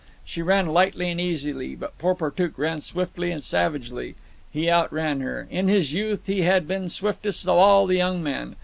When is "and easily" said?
1.11-1.75